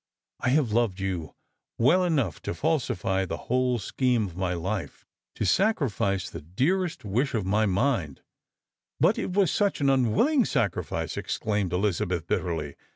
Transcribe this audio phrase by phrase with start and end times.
[0.39, 1.35] "I have loved you
[1.77, 7.35] well enough to falsify the whole scheme of my Ufe, to sacrifice the dearest wish
[7.35, 8.21] of my mind
[8.99, 12.73] ""But it was such an unwilHng sacrifice," exclaimed Eliza beth, bitterly.